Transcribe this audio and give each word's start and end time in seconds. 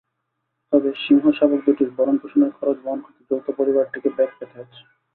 তবে 0.73 0.89
সিংহশাবক 1.03 1.59
দুটির 1.65 1.89
ভরণপোষণের 1.95 2.51
খরচ 2.57 2.77
বহন 2.83 2.99
করতে 3.01 3.21
যৌথ 3.29 3.45
পরিবারটিকে 3.57 4.09
বেগ 4.17 4.31
পেতে 4.37 4.55
হচ্ছে। 4.59 4.81